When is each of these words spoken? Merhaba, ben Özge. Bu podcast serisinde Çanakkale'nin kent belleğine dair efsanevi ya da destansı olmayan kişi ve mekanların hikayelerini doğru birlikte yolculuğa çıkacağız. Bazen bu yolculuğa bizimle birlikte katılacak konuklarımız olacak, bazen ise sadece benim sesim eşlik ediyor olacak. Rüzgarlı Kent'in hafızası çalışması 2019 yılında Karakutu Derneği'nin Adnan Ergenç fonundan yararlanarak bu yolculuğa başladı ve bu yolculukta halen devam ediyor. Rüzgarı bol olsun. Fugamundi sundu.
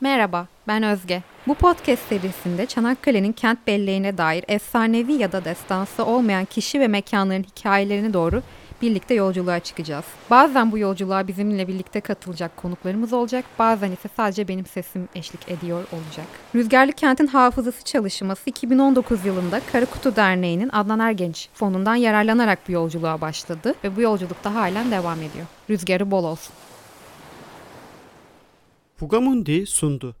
Merhaba, 0.00 0.46
ben 0.68 0.82
Özge. 0.82 1.22
Bu 1.46 1.54
podcast 1.54 2.08
serisinde 2.08 2.66
Çanakkale'nin 2.66 3.32
kent 3.32 3.66
belleğine 3.66 4.18
dair 4.18 4.44
efsanevi 4.48 5.12
ya 5.12 5.32
da 5.32 5.44
destansı 5.44 6.04
olmayan 6.04 6.44
kişi 6.44 6.80
ve 6.80 6.88
mekanların 6.88 7.42
hikayelerini 7.42 8.12
doğru 8.12 8.42
birlikte 8.82 9.14
yolculuğa 9.14 9.60
çıkacağız. 9.60 10.04
Bazen 10.30 10.72
bu 10.72 10.78
yolculuğa 10.78 11.28
bizimle 11.28 11.68
birlikte 11.68 12.00
katılacak 12.00 12.56
konuklarımız 12.56 13.12
olacak, 13.12 13.44
bazen 13.58 13.92
ise 13.92 14.08
sadece 14.16 14.48
benim 14.48 14.66
sesim 14.66 15.08
eşlik 15.14 15.48
ediyor 15.48 15.84
olacak. 15.92 16.26
Rüzgarlı 16.54 16.92
Kent'in 16.92 17.26
hafızası 17.26 17.84
çalışması 17.84 18.50
2019 18.50 19.24
yılında 19.24 19.60
Karakutu 19.72 20.16
Derneği'nin 20.16 20.68
Adnan 20.68 21.00
Ergenç 21.00 21.48
fonundan 21.54 21.94
yararlanarak 21.94 22.58
bu 22.68 22.72
yolculuğa 22.72 23.20
başladı 23.20 23.74
ve 23.84 23.96
bu 23.96 24.00
yolculukta 24.00 24.54
halen 24.54 24.90
devam 24.90 25.18
ediyor. 25.18 25.46
Rüzgarı 25.70 26.10
bol 26.10 26.24
olsun. 26.24 26.54
Fugamundi 28.98 29.64
sundu. 29.66 30.14